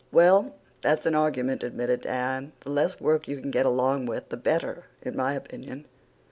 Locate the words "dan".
2.01-2.53